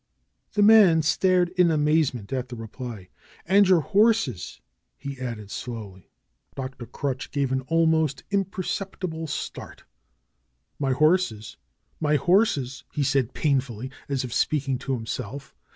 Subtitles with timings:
[0.53, 3.09] The man stared in amazement at the reply.
[3.45, 4.59] "And your horses!"
[5.05, 6.09] added he slowly.
[6.55, 6.87] Dr.
[6.87, 9.83] Crutch gave an almost imperceptible start.
[10.79, 11.55] "My horses!
[11.99, 15.53] My horses!" he said painfully, as if speaking to himself.